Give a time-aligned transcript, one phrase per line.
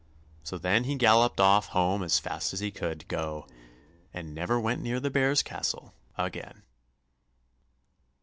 [0.41, 3.45] So then he galloped off home as fast as he could go,
[4.11, 6.63] and never went near the bears' castle again.